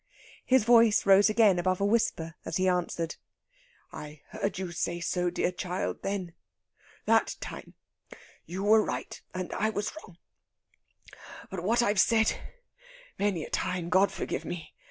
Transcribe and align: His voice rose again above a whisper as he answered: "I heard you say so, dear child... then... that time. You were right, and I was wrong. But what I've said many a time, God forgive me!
His 0.43 0.63
voice 0.63 1.05
rose 1.05 1.29
again 1.29 1.59
above 1.59 1.79
a 1.79 1.85
whisper 1.85 2.33
as 2.43 2.57
he 2.57 2.67
answered: 2.67 3.17
"I 3.91 4.21
heard 4.29 4.57
you 4.57 4.71
say 4.71 4.99
so, 4.99 5.29
dear 5.29 5.51
child... 5.51 6.01
then... 6.01 6.33
that 7.05 7.35
time. 7.39 7.75
You 8.43 8.63
were 8.63 8.83
right, 8.83 9.21
and 9.31 9.53
I 9.53 9.69
was 9.69 9.91
wrong. 9.97 10.17
But 11.51 11.61
what 11.61 11.83
I've 11.83 12.01
said 12.01 12.33
many 13.19 13.43
a 13.43 13.51
time, 13.51 13.89
God 13.89 14.11
forgive 14.11 14.43
me! 14.43 14.73